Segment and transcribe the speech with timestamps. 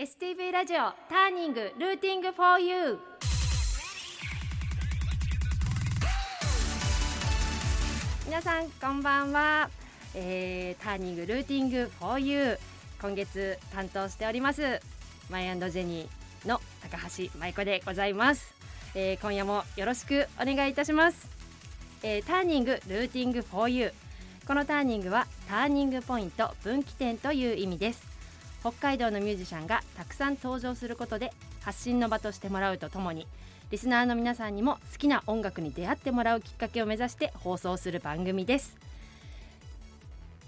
[0.00, 0.76] STV ラジオ
[1.08, 3.00] ターニングルーティング for you
[8.24, 9.68] 皆さんこんばんは、
[10.14, 12.60] えー、ターニングルーティング for you
[13.02, 14.80] 今月担当しております
[15.30, 18.54] マイジェニーの高橋舞子でございます、
[18.94, 21.28] えー、今夜もよろしくお願いいたします、
[22.04, 23.90] えー、ターニングルーティング for you
[24.46, 28.07] このターニングはターニングポイント分岐点という意味です。
[28.70, 31.32] 北海道のミュージシャンがたくさん登場することで
[31.62, 33.26] 発信の場としてもらうとともに
[33.70, 38.76] リスナーの皆さんにも好きな音楽に出会ってもらうきっかけを目指して放送する番組です。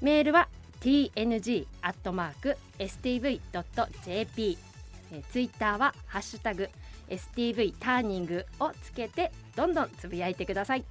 [0.02, 0.48] メールは
[0.80, 1.68] tng.stv.jp
[5.30, 6.68] ツイッターはハッシュタグ
[7.08, 10.84] STV ターニングをつけてどんどんつぶやいてください。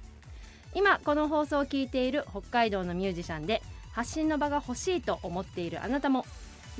[0.74, 6.24] 今この放送を聞いている北海道のミュージシャンで発信の場が欲しいと思っているあなたも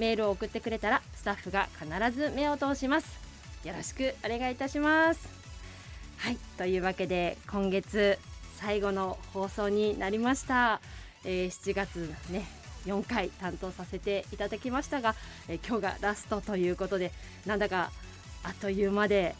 [0.00, 3.20] メールを送ってくれたらスタッフが必ず目を通します。
[3.64, 5.28] よろしくお願いいたします。
[6.16, 8.18] はいというわけで今月
[8.56, 10.80] 最後の放送になりました、
[11.24, 12.46] えー、7月ね
[12.86, 15.14] 4回担当させていただきましたが、
[15.48, 17.12] えー、今日がラストということで
[17.44, 17.90] なんだか
[18.42, 19.34] あっという間で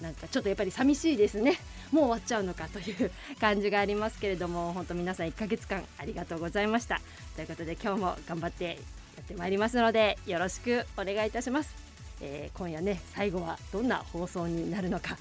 [0.00, 1.58] なんかちょっとやっぱり寂しいですね。
[1.92, 3.10] もう終わっちゃうのかという
[3.40, 7.00] 感じがありますけれども本当皆さん1ヶ月間ありがとうございました。
[7.36, 8.78] ということで今日も頑張って
[9.24, 11.74] ってまいりますのでよろしくお願いいたします、
[12.20, 15.16] えー、今夜ね最後はどんな放送になるのか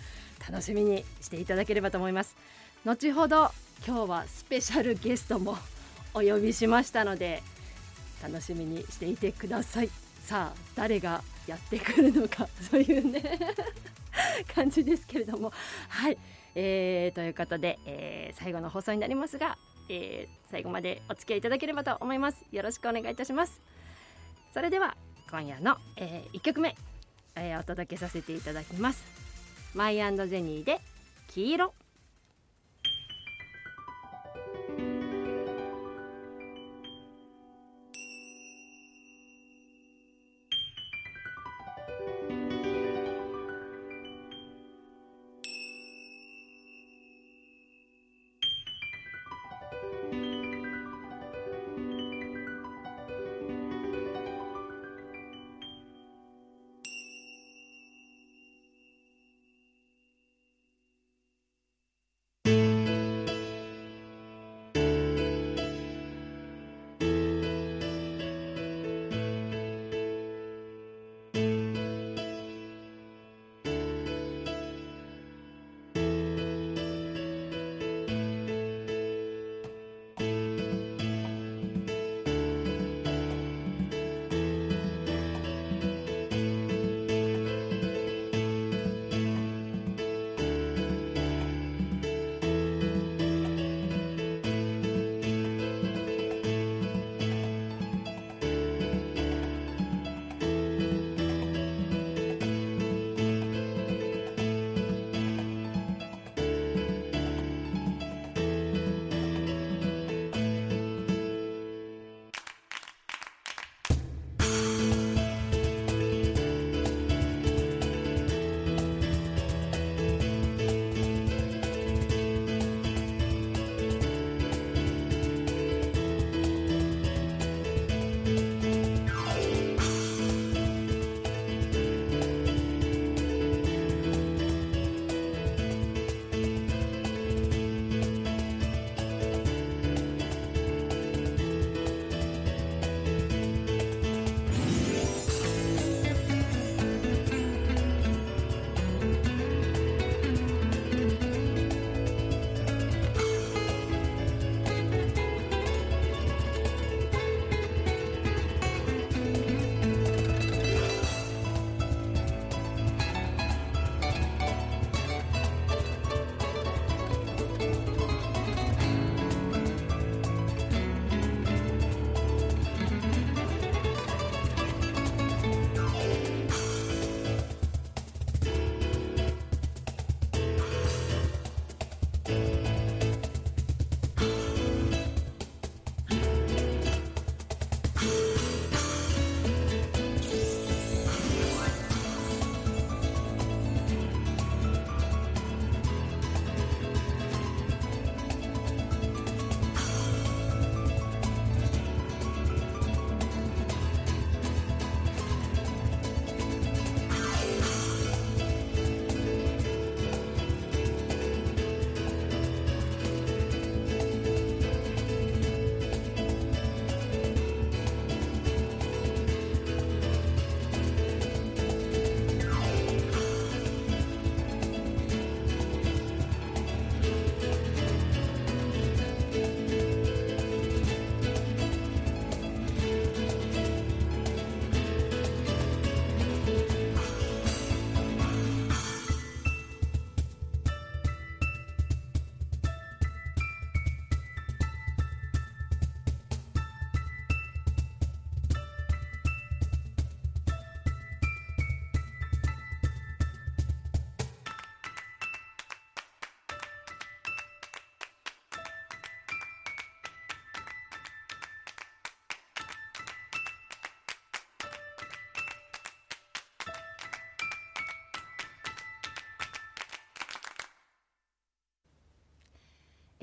[0.50, 2.36] 楽しみにしていただければと思います。
[2.84, 3.50] 後ほど
[3.88, 5.58] 今日はスペシャルゲストも
[6.14, 7.42] お呼びしましたので
[8.22, 9.90] 楽しみにしていてください。
[10.22, 13.40] さあ誰がやってくるのか というね
[14.54, 15.54] 感じですけれども。
[15.88, 16.18] はい、
[16.56, 22.44] えー、ということで、えー、最後の放送になりますが、えー、最後までお付き合いいただければと思います。
[22.52, 23.62] よろしくお願いいたします。
[24.54, 24.96] それでは
[25.32, 26.76] 今夜の、えー、1曲目、
[27.36, 29.04] えー、お届けさせていただきます。
[29.74, 30.80] マイジェニーで
[31.30, 31.74] 黄色。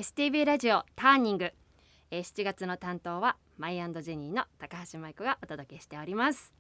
[0.01, 1.53] STV ラジオターニング、
[2.11, 6.55] え、7月の担当はマイジェニーの高橋舞子がお届けしております、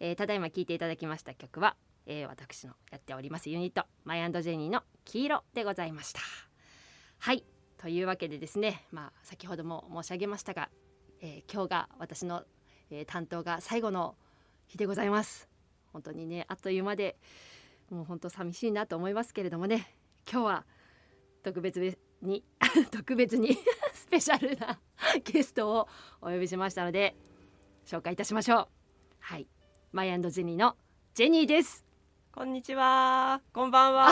[0.00, 1.76] え、ただいま聴いていただきました曲は、
[2.06, 6.22] え、私のやっておりますユニットマイジェニーの黄色でございました。
[7.18, 7.44] はい
[7.76, 10.70] というわけでですねまあ先ほども申し上げましたが、
[11.20, 12.42] えー、今日が私の、
[12.90, 14.14] えー、担当が最後の
[14.66, 15.46] 日でございます。
[15.92, 17.18] 本当にねあっという間で
[17.90, 19.94] もう本当寂しいなと思いますけれどもね
[20.26, 20.64] 今日は
[21.42, 22.44] 特別に
[22.90, 23.56] 特別に
[23.92, 24.78] スペシャルな
[25.24, 25.88] ゲストを
[26.20, 27.16] お呼びしましたので
[27.84, 28.68] 紹介いたしましょう。
[29.20, 29.46] はい。
[29.92, 30.76] マイジェニーの
[31.14, 31.84] ジェニーです。
[32.32, 33.42] こんにちは。
[33.52, 34.10] こんばんは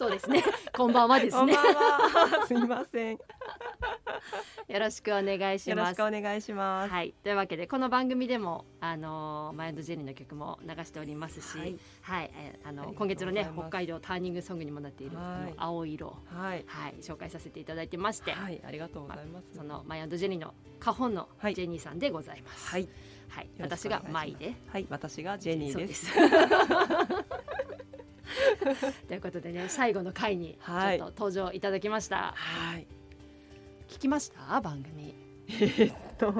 [0.00, 0.42] そう ですね。
[0.74, 1.54] こんばんはで すね。
[2.46, 3.18] すみません。
[4.68, 6.00] よろしくお願いします。
[6.00, 6.90] よろしくお願いします。
[6.90, 19.48] はい、というわけでこの番組でもあのマインドジェニーの曲も流しておりますし、はい、はい、えあの今月のね北海道ターニングソングにもなっている、はい、青色、はい、はい、紹介させていただいてまして、はい、ありがとうございます。
[19.54, 22.70] まそのマインドジェニーの花本のジェニーさんでございます。
[22.70, 22.88] はい、
[23.28, 26.10] はい、私がマイで、はい、私がジェニーです。
[29.08, 32.34] ということでね最後の回にちょっと登場いただきました。
[32.36, 32.86] はい。
[33.88, 34.60] 聞きました？
[34.60, 35.14] 番組。
[35.48, 36.32] えー、っと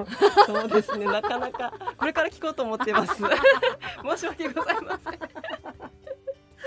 [0.45, 1.05] そうですね。
[1.05, 3.15] なかなかこれから聞こうと思ってます。
[3.21, 5.19] 申し訳ございません。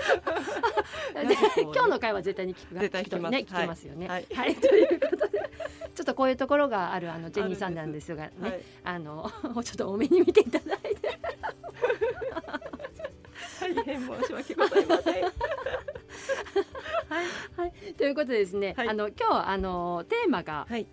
[1.73, 3.31] 今日の会は絶対に聞く絶対聞きます。
[3.31, 4.07] ね、聞きますよね。
[4.07, 5.49] はい、はい、ということで、
[5.95, 9.31] ちょっとこういうところがあるあのジェニーさんなんですがね、あはい、あの
[9.63, 10.84] ちょっと多めに見ていただいて。
[13.75, 15.23] 大変申し訳ございません。
[15.23, 15.25] はい、
[17.57, 20.87] はい、ということでですね、はい、あの今日あのテーマが、はい、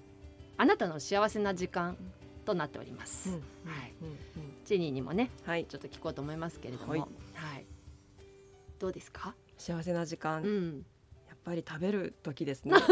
[0.56, 1.96] あなたの幸せな時間
[2.44, 3.30] となっております。
[3.30, 3.40] うん、は
[3.86, 4.16] い、うんうん、
[4.64, 7.10] ジェニーにもね、はい、ちょっと聞こうと思いますけれども、はい、はい、
[8.78, 9.34] どうですか？
[9.58, 10.84] 幸せな時間、うん、
[11.28, 12.74] やっぱり食べる時ですね。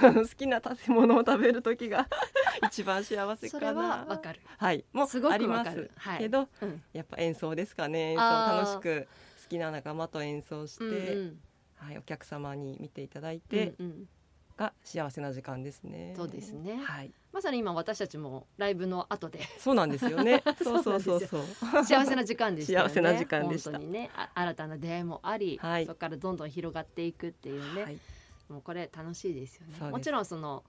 [0.00, 2.08] 好きな食べ物を食べる時が
[2.66, 4.04] 一番幸せかな。
[4.08, 4.40] わかる。
[4.56, 5.90] はい、もうすごくあります。
[5.96, 8.12] はい、けど、うん、やっぱ演奏ですかね。
[8.12, 9.16] 演奏楽しく好
[9.50, 10.84] きな仲間と演奏して。
[10.84, 11.40] うんうん
[11.80, 14.08] はい、お客様に見ていただいて、うんうん、
[14.56, 16.12] が幸せな時間ですね。
[16.14, 16.78] そうですね。
[16.84, 17.10] はい。
[17.32, 19.40] まさに今私たちもライブの後で。
[19.58, 20.42] そうなんですよね。
[20.62, 21.84] そうそうそうそう。
[21.84, 23.70] 幸せな時間でした、ね、幸せな時間でした。
[23.70, 27.82] 本当にね、新たな出会いもあり、はい、そこからどんどん広がっていくっていうね。
[27.82, 27.98] はい、
[28.50, 29.90] もうこれ楽しいですよね。
[29.90, 30.62] もちろんその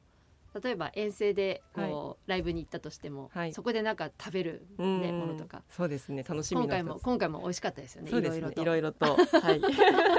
[0.63, 5.61] 例えば遠征でこう、はい、ライブに行ったとしても、はい、そこでなんか食べる、ね、ものとか。
[5.69, 6.23] そうですね。
[6.27, 8.09] 楽しみ今回も今回も美味しかったですよね。
[8.09, 9.61] いろいろといろいろと、 はい、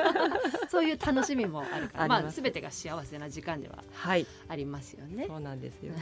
[0.71, 2.09] そういう楽しみもあるから。
[2.09, 3.85] まあすべてが幸せな時間では
[4.49, 6.01] ありますよね、そうなんですよね。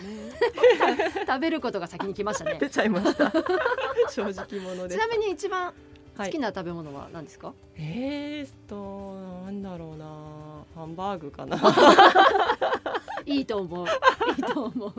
[1.27, 2.59] 食べることが先に来ましたね。
[2.61, 3.33] 出ちゃいました。
[4.11, 5.75] 正直者でちなみに一番
[6.17, 10.51] 好きな食べ物は何ですか、はい、えーとなんだろうな。
[10.75, 11.59] ハンバーグかな
[13.27, 13.87] いいと思う。
[13.87, 13.89] い
[14.39, 14.93] いと思う。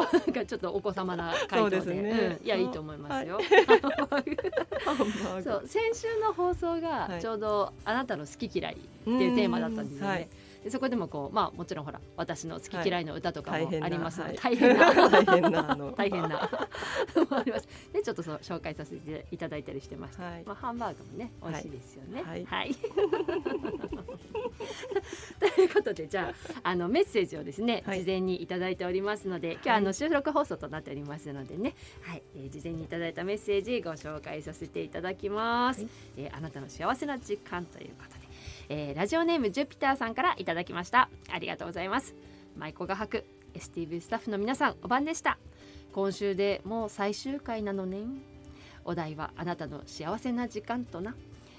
[0.12, 1.80] なんかちょっとお子様な回答で。
[1.80, 2.38] で、ね。
[2.40, 3.38] うん、いやいいと思いますよ。
[5.44, 5.62] そう。
[5.66, 10.08] 先週の放送がちょうどあなたの好き嫌いっていうテーマだったんですよね。
[10.08, 10.28] はい
[10.64, 15.10] でそこでもこうまあもちろんほら私の好き嫌いの歌とかもありますので、大変な。
[15.10, 16.28] 大変な 大変な。
[17.30, 17.68] もあります。
[17.92, 22.22] でちょっとそう紹介させていただいたりしてました、はい、まあハンバーグもね美味しいですよね。
[22.22, 22.74] はい、はい、
[25.40, 31.74] ということでじゃああのメッセージをですね、事前にいただいておりますので今日あの収録放送となっておりますのでね。
[32.02, 38.19] はい、えー、事前にいただいたメッセージご紹介させていただきます、はい、えー、あなたの幸せな時間ということで
[38.72, 41.10] えー、ラジオネームジュピターさんからいただきました。
[41.28, 42.14] ありがとうございます。
[42.56, 43.24] 舞妓が吐く
[43.54, 45.38] STV スタッフの皆さんお晩でした。
[45.92, 47.98] 今週でもう最終回なのね。
[48.84, 51.16] お題はあなたの幸せな時間とな、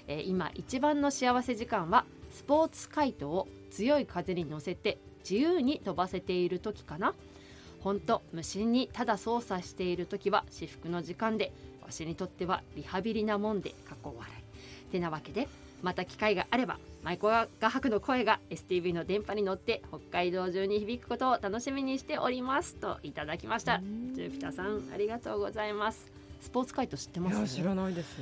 [0.08, 7.14] えー、今一番の幸せ時間はスポーツカイトを強い風に乗せて自由に飛ばせている時かな。
[7.80, 11.52] ほんと無心にただ操作している時は至福の時間で
[11.84, 14.42] わしにとってはリハビリなもんで過去笑い。
[14.92, 15.48] てなわけで
[15.82, 23.80] また機会があれば舞妓画伯の声が STV の電波に乗って北海道中に響くことを楽しみにしておりますといただきました。
[24.12, 26.12] ジュピターさんありがとうございます。
[26.40, 28.20] スポーツカイト知ってます、ね、知らないです。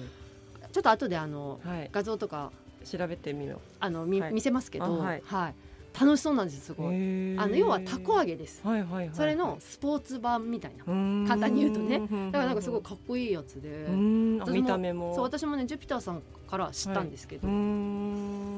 [0.73, 2.53] ちょっと後であの、はい、画像とか
[2.85, 3.59] 調べてみよう。
[3.81, 5.55] あのみ、はい、見せますけどはい、はい。
[5.99, 6.95] 楽しそうなんですすごい。
[7.37, 10.85] あの要はたこ揚げです、はいはいはいはい、それのスポーツ版みたいな。
[10.85, 11.99] 簡単に言うとね。
[11.99, 13.89] だからなんかすごいかっこいいやつで。
[13.91, 15.15] 見た目も。
[15.15, 17.57] そう私もねジュピターさんから知ったんですけど、はい、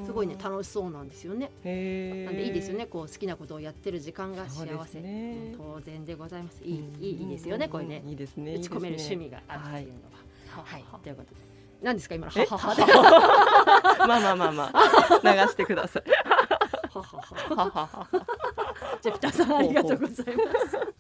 [0.06, 1.50] すごいね楽しそうなんですよね。
[1.62, 1.68] な
[2.32, 2.86] んでいいですよね。
[2.86, 6.62] こう好きなことをやってる時間が幸せ、ね、当然でございます。
[6.64, 8.02] いいいいいいですよねこれね。
[8.06, 8.54] いいですね。
[8.54, 10.22] 打ち込める趣味があるっていうのは、
[10.64, 11.40] はい、はい、ということで。
[11.82, 12.74] 何ですか今のははは
[14.06, 15.20] まあまあまあまあ。
[15.22, 16.04] 流してください。
[19.02, 20.91] ジェピターさんありがとうございます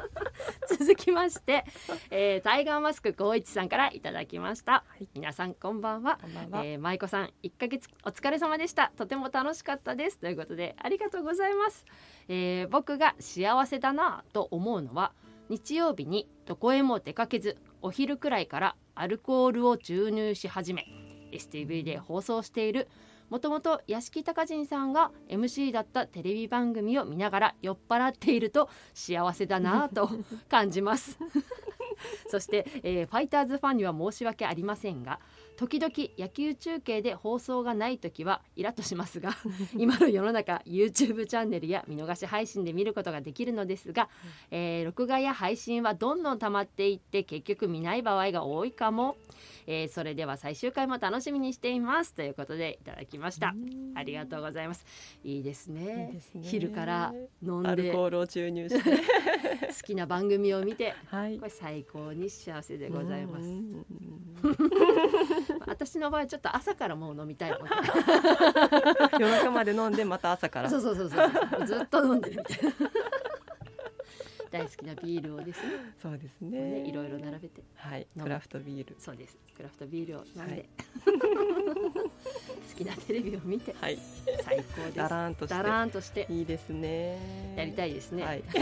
[0.82, 1.64] 続きまして、
[2.10, 6.18] えー、タイガーマスク光一さんからいただきました、はい、皆さんこんばんは。
[6.50, 8.90] は、えー、舞子さん一ヶ月お疲れ様でした。
[8.96, 10.18] とても楽しかったです。
[10.18, 11.84] ということでありがとうございます、
[12.28, 15.12] えー、僕が幸せだなと思うのは
[15.48, 20.86] 日曜日にどこへも出かけずお昼くらいからアルコールを注入し始め
[21.30, 22.88] STV で放送している
[23.32, 30.10] もともと屋敷隆人さんが MC だったテレビ番組を見ながら酔っ払っていると幸せだなと
[30.50, 31.18] 感じます。
[32.28, 35.20] そして、えー、ファイターズファンには申し訳ありませんが
[35.56, 39.36] 時々野球中継で放送がない時はイラッとしますが
[39.76, 44.08] 今の世の中 YouTube チャンネルや見逃し配信で見ることができるのですが、
[44.50, 49.16] えー、録画や配信はどんどん溜まっていって結局見ない場合が多いかも、
[49.66, 52.14] えー、それでは最終回も楽しみにしています。
[52.14, 53.21] ということでいただきました
[53.94, 54.84] ありがとうございます。
[55.24, 58.90] いいですね、ね、昼から飲んでアルコールを注入して。
[59.72, 63.48] 好きな番組を見て、はい、これ最高に幸せでございます。
[65.66, 67.50] 私の場合ちょっと朝からもう飲みたい
[69.18, 70.70] 夜中まで飲んでまた朝から。
[70.70, 71.24] そうそうそうそ
[71.62, 71.66] う。
[71.66, 72.72] ずっと飲んでるみたいな
[74.52, 75.72] 大好きなビールをですね。
[76.00, 76.86] そうですね。
[76.86, 77.62] いろいろ並べて。
[77.74, 78.94] はいクラフトビール。
[78.98, 79.38] そうです。
[79.56, 80.68] クラフトビールを飲んで、はい、
[82.04, 83.98] 好きなテレビを見て、はい、
[84.44, 84.96] 最高です。
[84.96, 85.54] ダラーンとして。
[85.54, 86.26] ダラーンとして。
[86.28, 87.54] いいですね。
[87.56, 88.42] やりたいですね、はい。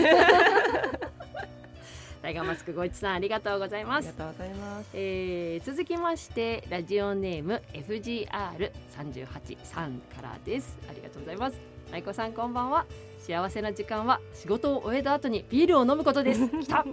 [2.23, 4.09] タイガーマスクご一さんありがとうございます。
[4.09, 10.79] ありがとうございます、えー、続きましてラジオネーム FGR 三十八三からです。
[10.89, 12.87] ありがとうございます舞子さんこんばんは。
[13.19, 16.49] 幸せな時間は仕事を終えた後にビールを飲むことです。
[16.49, 16.85] 来た。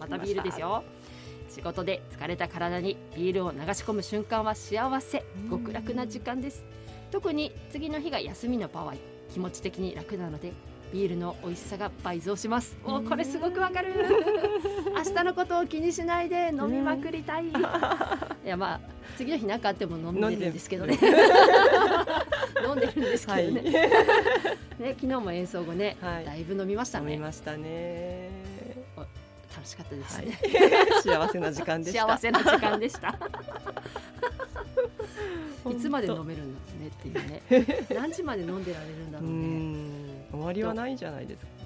[0.00, 0.82] またビールですよ。
[1.50, 5.24] 仕事で疲れた体にビールを流し込む瞬間は幸せ。
[5.50, 6.64] 極楽な時間です。
[7.10, 8.94] 特に次の日が休みの場合
[9.30, 10.52] 気持ち的に楽なので
[10.92, 12.76] ビールの美味しさが倍増します。
[12.84, 13.92] おこれすごくわかる。
[14.96, 17.46] 明日のことを気にしないで飲みまくりたい。
[17.50, 17.52] い
[18.44, 18.80] やまあ
[19.16, 20.98] 次の日何かあっても飲んでるんですけどね。
[22.66, 23.60] 飲んでるんですけどね。
[23.60, 23.72] はい、
[24.82, 27.12] ね昨日も演奏後ね、はい、だいぶ飲みましたね。
[27.12, 28.30] 飲みましたね。
[29.56, 32.06] 楽しかったですね、はい、幸せな時間でした。
[32.06, 33.18] 幸せな時間でした。
[35.70, 37.86] いつまで飲めるんだねっていうね。
[37.94, 41.56] 何時まで飲んでられるんだろうね終わりはないんじゃないですか。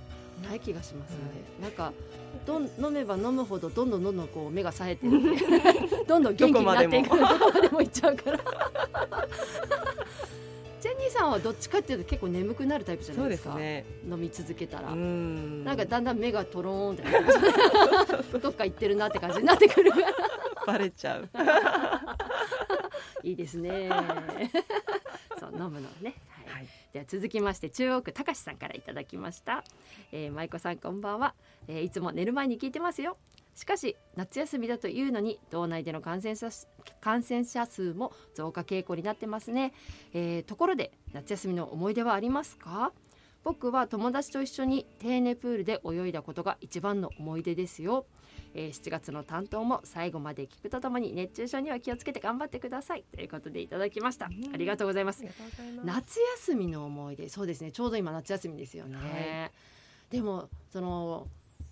[0.48, 1.16] ない気がしますね、
[1.60, 1.92] はい、なんか
[2.46, 5.06] どん飲めば飲むほどどんどんどんどんこう目が冴えて
[6.08, 7.08] どんどん元気になっていく。
[7.10, 7.82] どこまでも。
[7.82, 8.38] いっちゃうから。
[10.80, 14.94] ジェニーさんはどっちかっていうと結構眠くなるタイプじゃないですか、ね、飲み続けたら。
[14.94, 17.02] なんかだんだん目がとろーんって。
[18.38, 19.92] どっか行ってるなって感じになってくる。
[20.66, 21.28] バレちゃう。
[23.22, 23.90] いいですね。
[25.38, 26.02] そう飲むのね。
[26.02, 26.14] はい、
[26.92, 29.62] では続きまして中央区たかしさんからいただきました、
[30.10, 31.34] えー、舞子さんこんばんは、
[31.68, 33.16] えー、いつも寝る前に聞いてますよ。
[33.54, 36.48] しかし夏休みだというのに道内での感染者
[37.00, 39.72] 感染者数も増加傾向になってますね、
[40.14, 42.92] えー、ところで夏休みの思い出はありますか？
[43.42, 48.06] 僕は友達と一緒にテーネプールで泳いだことが一番の思い出ですよ。
[48.54, 53.04] えー、7月の担当も最後まで聞くとともに熱中症には気をつけて頑張ってください。
[53.14, 55.24] ということでいただきました、ありがとうございます。
[55.84, 59.02] 夏休みの思い出そうですねちょうど今夏休みですよね、は
[60.10, 61.26] い、でもその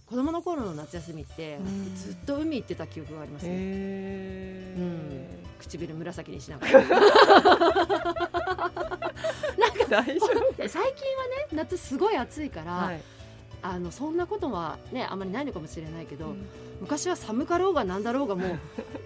[0.06, 1.58] 子供の頃の夏休みって、
[1.96, 3.56] ずっと海行ってた記憶がありますね、う
[4.80, 5.26] ん、
[5.58, 6.80] 唇紫にしながら。
[6.88, 6.94] なん
[9.88, 13.00] か 最近はね夏すごい暑いから、はい
[13.62, 16.46] あのそんなことはねあまりないのかもしれないけど、うん、
[16.80, 18.58] 昔は寒かろうがなんだろうがもう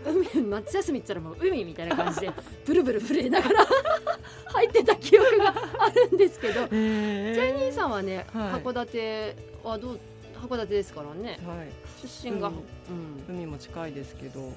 [0.34, 2.30] 海夏休みっったらもう海みたいな感じで
[2.64, 3.66] ブルブル震えながら
[4.46, 10.00] 入ってた記憶があるんですけど、ジェニーさんはね、はい、函館はどう
[10.42, 11.68] 函館ですからね、はい、
[12.06, 14.52] 出身が、うん、海も近いですけど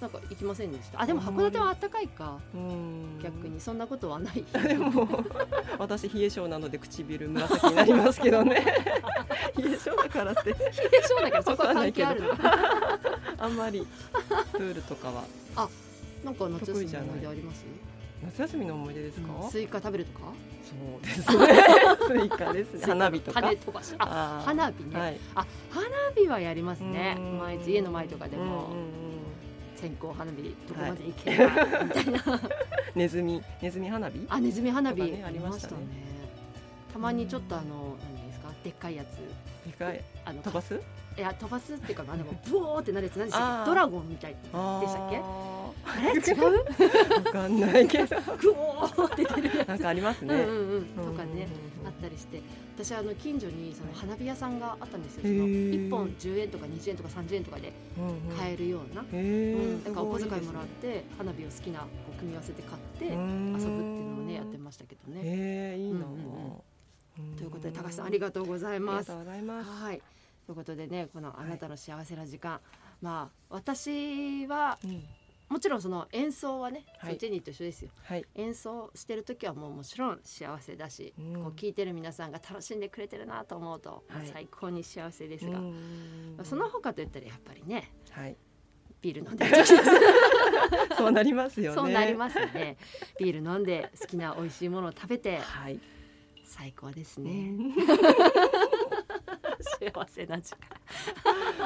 [0.00, 1.02] なんか行きませんでした？
[1.02, 2.38] あでも函館は暖かいか。
[3.20, 4.44] 逆にそんなことはない。
[4.62, 5.08] でも
[5.76, 8.64] 私冷え性なので唇紫になりますけどね。
[9.58, 10.50] 冷え性だからって。
[10.50, 12.28] 冷え性だからそこは関係あるの？
[13.38, 13.84] あんまり。
[14.52, 15.24] プールとかは。
[15.56, 15.68] あ
[16.24, 17.64] なんか夏休みの思い出あります？
[18.24, 20.26] 夏休みの思い出ですか、うん、スイカ食べるとか？
[20.64, 22.18] そうですね。
[22.20, 22.80] スイカですね。
[22.86, 23.40] 花火とか。
[23.98, 25.86] あ花火ね、はい、あ花
[26.16, 27.16] 火はやりますね。
[27.40, 28.56] 毎日家の前とかでも、うんうん
[29.02, 29.07] うん
[29.80, 32.40] 線香花火どこまで行けるか、みたいな。
[32.94, 34.26] ネズミネズミ花火？
[34.28, 35.76] あネズミ花火、ね、ありましたね。
[36.92, 38.50] たまにちょっとあの何ですか？
[38.64, 39.18] でっかいやつ。
[39.70, 40.02] でかい。
[40.24, 40.80] あの飛ばす？
[41.18, 44.58] いや飛ばすっていうかあのブオーってなるやつ何でしたっけドラゴンみたいでした
[45.06, 45.20] っけ？
[45.20, 46.12] あれ？
[46.12, 47.24] 違う？
[47.24, 48.16] わかんないけど。
[48.40, 49.68] グオーって出るやつ。
[49.68, 51.48] なんかありますね、うんうんうん、とかね、
[51.84, 52.40] あったりして。
[52.76, 55.22] 私あの近所にその花火屋さんがあったんですよ。
[55.22, 57.72] その1本10円とか20円とか30円とかで
[58.38, 63.26] 買えるような、うん、だからお小遣いもらって花火を好きなこう組み合わせて買って遊ぶってい
[63.58, 65.22] うのをねやってましたけどね。
[65.24, 66.04] へいいな、
[67.36, 69.10] ということで高橋さんありがとうございます。
[69.10, 70.00] はい
[70.48, 72.60] ということでねこのあなたの幸せな時間、はい、
[73.02, 75.04] まあ私は、うん。
[75.50, 85.62] もちろんその演奏はね、はい、ジェニーと一緒ですよ、はい、演奏してる時はもうもちろん幸せだし、うん、こう聞いてる皆さんが楽しんでくれてるなと思うと、はい、最高に幸せですが、ま
[86.42, 88.36] あ、その他といったらやっぱりね、はい、
[89.00, 89.46] ビール飲んで。
[90.98, 91.76] そうなりますよね。
[91.76, 92.76] そうなりますね。
[93.18, 95.80] ビール飲んで好きな美味しいものを食べて、はい、
[96.44, 97.52] 最高ですね。
[99.78, 100.60] 幸せな時間。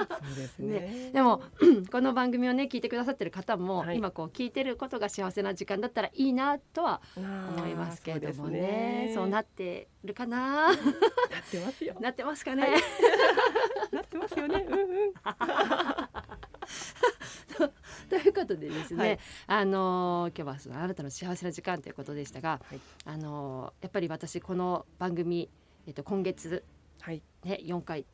[0.06, 1.42] そうですね、ね、でも
[1.90, 9.12] この番組をね聞いてくださってる方も、はい、今こう聞いてることが幸せな時間だったらいいなとは思いますけれどもね。
[9.14, 10.68] そうなってるかな？
[10.68, 10.76] なっ
[11.50, 11.94] てますよ。
[12.00, 12.72] なってますかね、はい、
[13.94, 14.66] なってますよね。
[14.68, 15.12] うんうん。
[18.08, 25.48] ということでですね、はい、あの今日はそのあなたの幸せな時間ということでしたが、はい、あのやっぱり私この番組、
[25.86, 26.64] えっと、今月
[27.02, 27.22] はい。
[27.44, 28.06] ね、4回、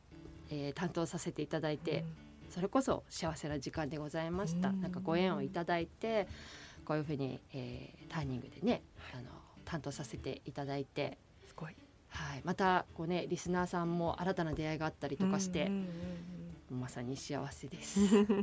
[0.49, 2.03] えー、担当させていただいて、
[2.45, 6.27] うん、それこそ幸せな時間でございました、うん、なんかご縁をいただいて
[6.85, 8.81] こういうふうに、えー、ターニングでね
[9.13, 9.29] あの
[9.63, 11.19] 担当させていただいて。
[11.45, 11.75] すごい、
[12.09, 16.38] はい、またこうねリスナーさんも新たな出会いがあったりとかして、うんうんうん
[16.69, 17.99] まさに幸せです。
[18.07, 18.35] 素晴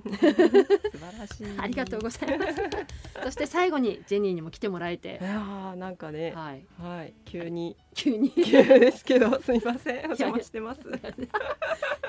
[1.18, 1.46] らしい。
[1.58, 2.54] ありがとうございます。
[3.24, 5.18] そして最後にジェニーにも来てもらえて。
[5.22, 6.32] ああ、なんかね。
[6.32, 6.64] はい。
[6.78, 7.14] はい。
[7.24, 7.76] 急に。
[7.94, 8.30] 急に。
[8.30, 9.98] 急ですけど、すみません。
[9.98, 10.82] お邪魔してます。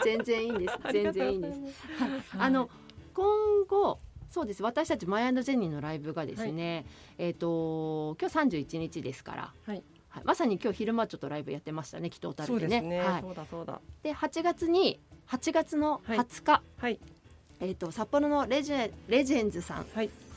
[0.04, 0.78] 全然いいんです。
[0.92, 1.60] 全然いいんです。
[1.60, 2.10] はい。
[2.40, 2.70] あの、
[3.14, 4.00] 今後。
[4.30, 6.86] そうです私たちマイアンドジェニーのライブがですね、
[7.18, 9.82] はい、えっ、ー、と今日三十一日ですから、はい、
[10.18, 12.80] はい、まさに今日昼間ちょっとライブやってましたね、きっと小樽でね。
[12.80, 13.00] そう、ね。
[13.00, 13.82] はい、そうだそうだ。
[14.04, 17.00] で8月に8月の20日、はい、
[17.60, 19.86] えっ、ー、と札幌のレジェレジェンズさん。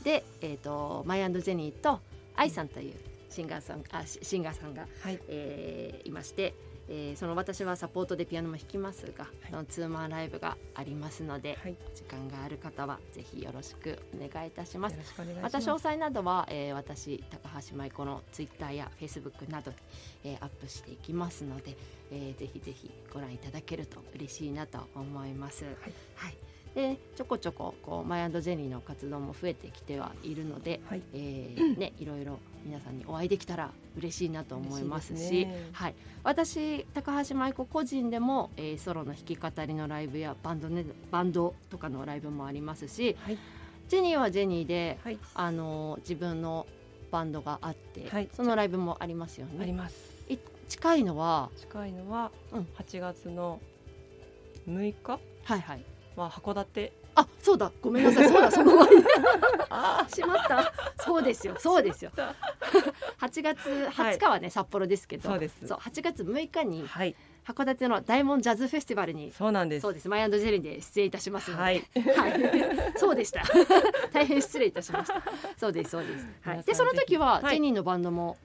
[0.03, 1.99] で、えっ、ー、とマイアンドジェニーと
[2.35, 2.95] アイさんという
[3.29, 6.53] シンガーさんあシンガーさんが、はい、えー、いまして。
[6.89, 14.97] えー、その私はサポートでピアノも弾きますが、のツーマンライブがありますので、はい、時間がある方はぜひよろしくお願いいたします。
[15.41, 19.77] また詳細などは、えー、私高橋舞子のツイッターやフェイスブックなどに、
[20.23, 21.77] えー、アップしていきますので、
[22.11, 25.63] えー、ぜひぜひご覧いただけると嬉しいなと思います。
[25.65, 25.75] はい、
[26.15, 43.37] はいでちょこちょここうマイアンドジェニーの活動も増えてきてはいるので、はい、えー、ね、いろいろ皆さんにお会いできたら嬉しいなと思いますし、ね、はい、私高橋舞子個人でも、えー、ソロの弾き語りのライブやバンド,、ね、バンドとかのライブもありますし、はい、
[43.89, 46.67] ジェニーはジェニーで、はい、あの自分の
[47.11, 49.57] バンドがあって、はい、そのライブもありますよね。
[49.59, 50.11] あります。
[50.69, 53.59] 近いのは近いのは、うん、8月の
[54.69, 55.19] 6日？
[55.43, 55.83] はいはい
[56.21, 56.93] は函館。
[57.15, 57.71] あそうだ。
[57.81, 58.29] ごめんなさい。
[58.29, 58.51] そうだ。
[58.51, 59.03] その前に。
[60.07, 60.73] しまった。
[61.03, 61.55] そうですよ。
[61.57, 62.11] そうですよ。
[63.19, 65.29] 8 月20日はね、はい、札幌ですけど。
[65.29, 65.67] そうです。
[65.67, 69.81] そう8月6日に、はい、函館の大門ジャズフェスティバルにそうなんです。
[69.81, 70.09] そうです。
[70.09, 71.83] マイアンドジェリーで出演いたしますはい、
[72.15, 72.33] はい、
[72.95, 73.43] そうでした。
[74.11, 75.21] 大変失礼いたしました。
[75.57, 78.37] そうですそうです、はい、でその時は、ジェニーのバンドも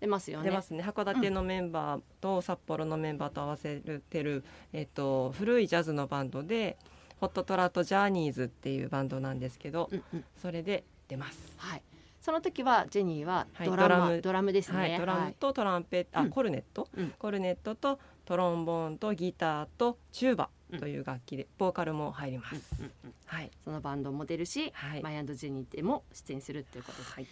[0.00, 0.82] 出ますよね、出ますね。
[0.82, 6.76] 函館のメンバーと札幌のメンバーと合わせてる、えっと古いジャズのバンドで
[7.20, 11.54] ホットトラットジャーニーズっていうバンドなんですけど、うんうん、それで出ます。
[11.58, 11.82] はい。
[12.20, 22.54] その時はジェニーはドラム、はい、ドラムですね、はい、ドラムとトランペット、はい、あ、コルネット、うん、コルネットとトロンボーンとギターとチューバという楽器で、ボーカルも入ります。
[22.78, 23.50] うんうんうん、はい。
[23.64, 27.30] そのバンドも出るし、マイアンドジェニーでも出演するということで、はい、ジ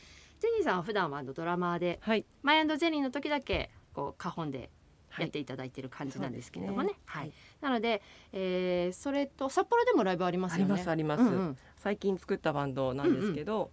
[0.49, 4.71] ェニーさんは普段はドラマーで、はい、マイアンドジェニーの時だけこうカホンで
[5.19, 6.95] やっていただいている感じなんですけれどもね。
[7.07, 7.33] はい、ね。
[7.61, 10.65] はい、なので、えー、それと札幌でもライブありますよね。
[10.65, 13.71] ありますあります、うんうん、最近作ったバンドなんですけど、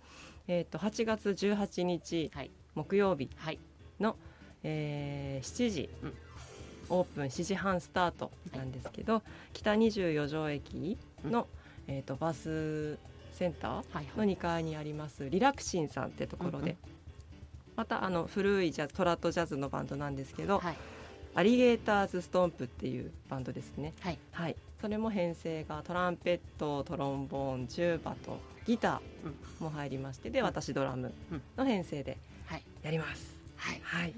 [0.47, 3.29] うんうん、えっ、ー、と8月18日、はい、木曜日
[3.99, 4.17] の、はい、
[4.63, 6.13] えー、7時、うん、
[6.89, 11.47] オープン7時半スタートなんですけど、はい、北24条駅の、
[11.87, 12.97] うん、えっ、ー、とバス
[13.33, 16.75] センターの2階にありますリラクシンさんってところで、うんうん、
[17.75, 20.77] またあの古いジャズトラットジャズのバンドなんですけど、はい、
[21.37, 23.93] アリゲーターズストンプっていうバンドですね。
[23.99, 31.13] はい、はい、それも編成がトランペット、トロンボーン、チューバとギターも入りまして、で私ドラム
[31.57, 32.17] の編成で
[32.81, 33.34] やります。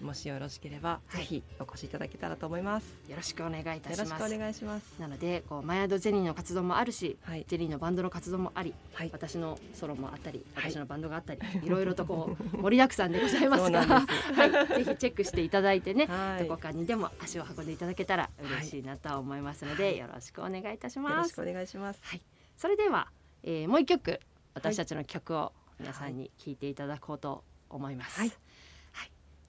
[0.08, 2.96] はい、はい、もしよろしければ、ぜひお越しいただけたらと思います。
[3.10, 4.10] よろしくお願いいたします。
[4.10, 5.00] よろしくお願いします。
[5.00, 16.08] なので、こうマヤドジェニーの活動もあるし、はい、ジェニーのバンドの活動もあり、はい、私のソロもあったり、私のバンドがあったり、い、ろいろとこう 盛りだくさんでございますが、はい、ぜひチェックしていただいてね、
[16.39, 21.13] どこかにでも足を運んでいただけたら嬉しいなと思いますので、よろしくお願いいたします。
[21.13, 22.00] よろしくお願いします。
[22.04, 22.22] はい、
[22.58, 23.12] それでは、
[23.43, 24.20] えー、もう一曲
[24.54, 28.20] 私たちの曲を皆さんに聞いていただこうと思います。
[28.20, 28.32] はい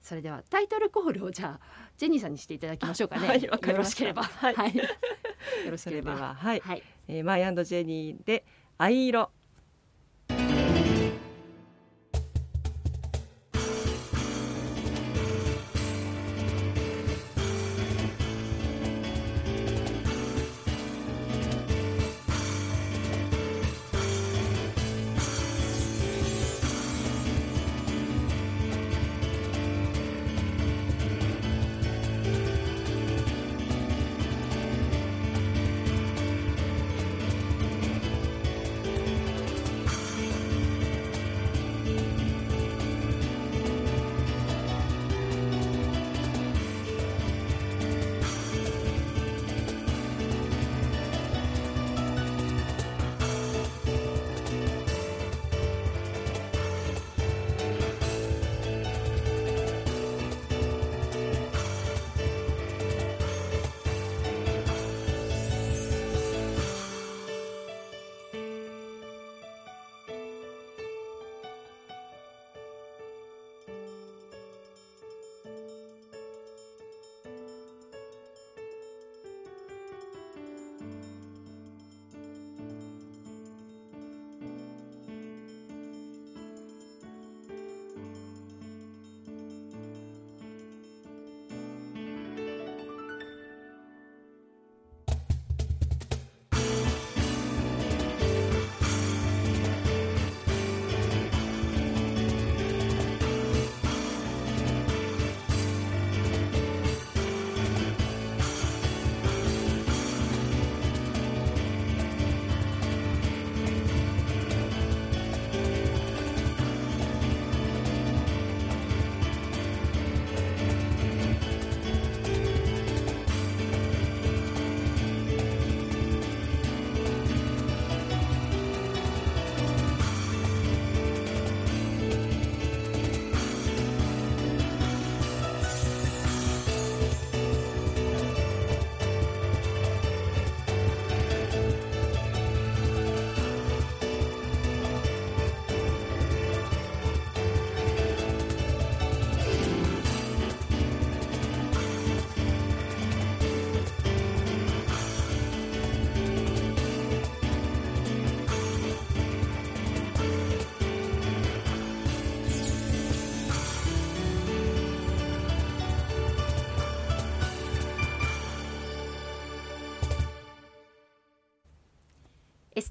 [0.01, 3.27] それではタイトルコールをじゃあジェニーさんにしていただきましょうかね。
[3.27, 4.23] はい、よろしければ。
[4.23, 4.55] はい。
[4.55, 4.83] はい、よ
[5.69, 6.15] ろしければ。
[6.15, 6.59] はい。
[6.59, 8.45] はい、えー、マイアンドジェニーで
[8.77, 9.31] 藍色。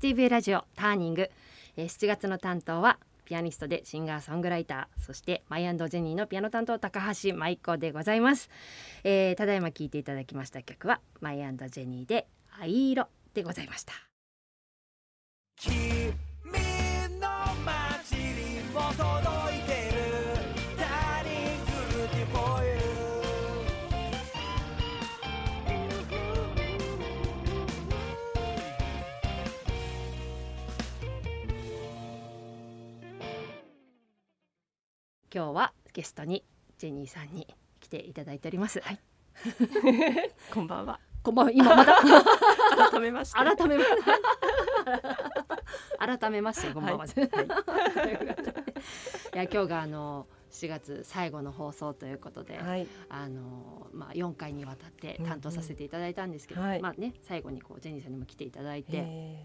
[0.01, 1.29] STV ラジオターニング、
[1.77, 5.05] えー、7月の担当はピアニストでシンガーソングライター。
[5.05, 8.49] そしてマイアンドジェニーのピアノ担当高橋舞子でございます、
[9.03, 12.29] えー、ただいま聴いていただきました曲はマイアンドジェニーで
[12.61, 13.93] 藍色でございました。
[35.31, 36.43] 今日はゲストに
[36.79, 37.47] ジェニーさんに
[37.81, 38.81] 来ていただいております。
[38.81, 39.01] はい。
[40.51, 41.01] こんばんは。
[41.23, 41.53] こんばんは。
[41.53, 41.97] 今また
[42.91, 43.39] 改めまして。
[43.39, 43.85] 改めま
[46.19, 46.99] 改めましてこんばんは。
[47.01, 47.09] はい、
[49.35, 59.45] いや今日があの4月最後の放送ということで、はい、あのまあ4回にわたって担当させていただいたんですけど、うんうん、まあね最後にこうジェニーさんにも来ていただいて。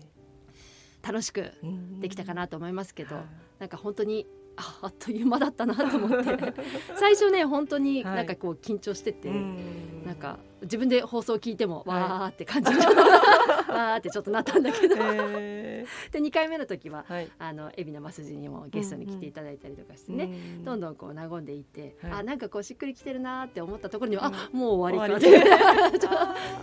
[1.05, 1.51] 楽しく
[1.99, 3.25] できたかなと思いますけど、うん、
[3.59, 6.53] なんか本当にああっという間だったなと思って。
[6.95, 25.99] 最初ね本当になんかこう緊張してて、はい、なんか自分で放送聞いても、わーって感じで、 わーってちょっとなったんだけど、えー、で2回目の時は、はい、あの海老名マスジにもゲストに来ていただいたりとかしてね、うんうん、どんどんこう和んでいって、はい、あなんかこうしっくりきてるなって思ったところには、うん、あもう終わりかって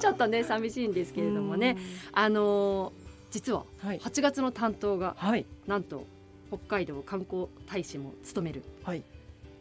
[0.00, 1.76] ちょっとね寂しいんですけれどもね、
[2.12, 2.92] あの
[3.30, 6.06] 実は8月の担当が、はい、なんと
[6.50, 9.04] 北海道観光大使も務める、はい、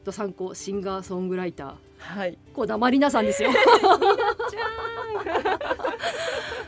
[0.04, 1.75] ド参考シンガーソングライター。
[1.99, 2.38] はい。
[2.54, 3.52] こだまりなさんですよ。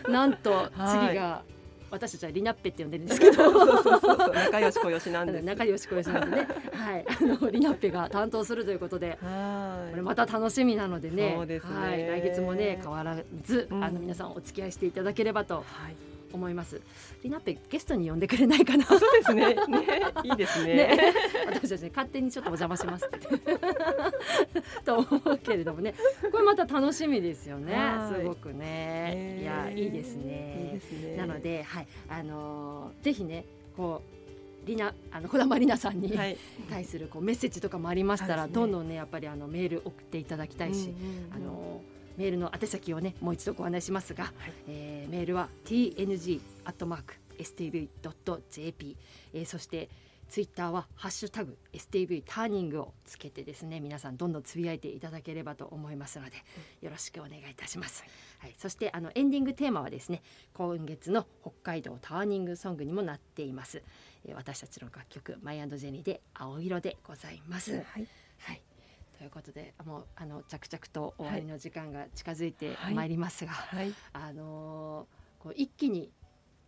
[0.10, 1.44] なんと次が、
[1.90, 3.52] 私たちはリナッペって呼んでるんですけど。
[4.34, 5.46] 仲良し小良しなんです。
[5.48, 6.48] 仲良し小良しなんでね。
[6.74, 7.06] はい。
[7.08, 9.18] あのリナッペが担当するということで。
[9.22, 9.26] こ
[9.96, 15.96] れまた楽しみなのでね、ね、はい、来月もね変わらず、うん、あの皆さんお付き合いしていただければと、はい
[16.34, 16.82] 思います。
[17.24, 18.86] リナッペゲストに呼んでくれないかな？
[18.86, 19.56] そうですね。
[19.56, 19.56] ね
[20.24, 20.74] いいですね。
[20.76, 21.14] ね
[21.46, 23.10] 私たち、ね、勝手にちょっとお邪魔します
[24.86, 25.94] と思うけれどもね、
[26.32, 27.78] これまた楽しみですよね。
[28.14, 29.40] すごくね。
[29.42, 30.72] いやいいですね。
[30.74, 31.18] いいですね。
[31.18, 36.12] なのではいあのー、ぜひねこうリナあの小玉里奈さんに
[36.70, 40.94] 対するこうメッセージとかもありましたら、どんどんねやっぱりあのメール送っていただきたいし、
[41.34, 41.82] あの
[42.22, 44.34] メールの宛先をねもう一度ご案内しますが、はい、
[44.68, 48.96] えー、メールは tng アットマーク stv.jp、
[49.34, 49.90] えー、そして
[50.30, 56.36] ツイッターはハッシュタグ STV ターニングをつけてですね皆さんどんどんつぶやいていただければと思いますので
[56.82, 58.06] よろしくお願いいたします。
[58.38, 60.22] はい、そしてあのエンディングテーマはですね
[60.54, 63.82] 今月の北海道ターニングソングにもなっています。
[64.26, 67.72] えー、私たちの楽曲マイアンドジェニーで青色でございます。
[67.72, 68.08] はい、はい
[69.22, 76.10] ということでもうあの着々と終わりの時間が近づいてまいりますが、はいはい、あのー、こう一気に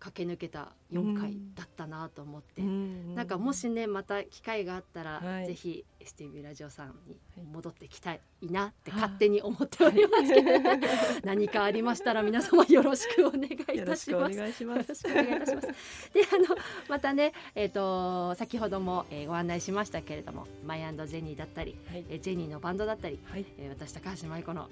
[0.04, 7.16] 駆け抜けた4回だったなと思って、うん、なんかもしねまた機会があったら、はい、ぜひ STV ラジオさんに
[7.54, 10.80] 戻ってきたいなって勝手に思っておりますけど、はい、
[11.24, 14.36] 何かありましたら皆様よろしくお願いいたします。
[14.36, 16.58] であの
[16.89, 24.68] またねえっ、ー、と先ほども、えー、ご案内しましたけれどもマイアンドジェニーだったり、はい、えー、ジェニーのバンドだったり、はい、えー、私高橋舞子の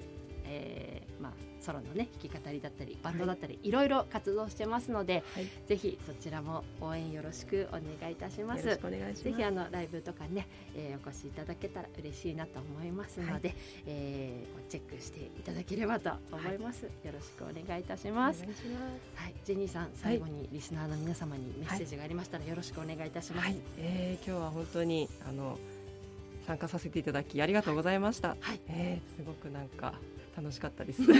[0.51, 8.65] えー、まあソロのね弾き語りだったりバンドだったり、はい、いろいろ活動してますので、はい、ぜひそちらも応援よろしくお願いいたします。
[8.65, 9.23] よろしくお願いします。
[9.23, 16.83] ぜひあのライブとかね、えー、お越しいただけたら嬉しいなと思いますので、はい、えー、チェックしていただければと思います。
[16.83, 18.43] よろしくお願いいたします。
[19.15, 23.45] はい、ジェニーさん最後にリスナーの皆様にメッセージがありましたらよろしくお願いいたします。
[23.45, 25.59] はい、えー、今日は本当にあの
[26.47, 28.35] 参加させていただきありがとうございました。
[28.39, 29.93] はい、えー、すごくなんか
[30.41, 31.04] 楽しかったです。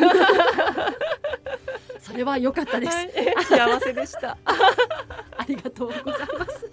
[2.02, 3.12] それは良かったです、はい、
[3.46, 4.36] 幸せでした。
[5.38, 6.72] ありがとうございます。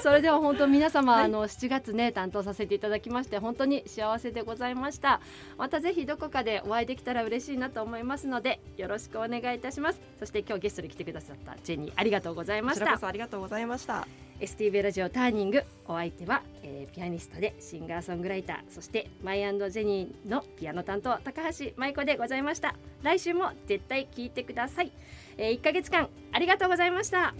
[0.00, 5.20] それでは本当皆様、はい、あの7月ね担当させていただきまして本当に幸せでございました。
[5.58, 10.00] またぜひどこかでお会いできたら嬉しいなと思いますのでよろしくお願いいたします。
[10.18, 12.98] そして今日ゲストに来てくださったジェニーありがとうございました。
[13.06, 14.06] ありがとうございました。
[14.40, 15.64] STV ラジオターニング。
[15.86, 22.74] お相手は、えー、ピアニストでシンガーソングライターそしてマイジェニーのピアノ担当高橋舞子でございました。
[23.02, 24.92] 来週も絶対聴いてください、
[25.38, 27.34] えー、1ヶ月間ありがとうございました。